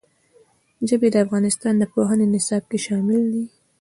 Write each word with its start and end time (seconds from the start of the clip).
ژبې 0.89 1.07
د 1.11 1.15
افغانستان 1.25 1.73
د 1.77 1.83
پوهنې 1.93 2.25
نصاب 2.33 2.63
کې 2.69 2.79
شامل 2.85 3.21
دي. 3.33 3.43